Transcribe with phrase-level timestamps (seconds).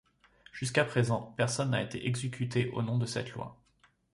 [0.51, 3.61] Jusqu'à présent, personne n'a été exécuté au nom de cette loi.